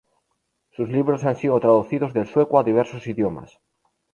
Sus 0.71 0.89
libros 0.89 1.25
han 1.25 1.35
sido 1.35 1.59
traducidos 1.59 2.11
del 2.15 2.25
sueco 2.25 2.57
a 2.57 2.63
diversos 2.63 3.05
idiomas. 3.05 3.59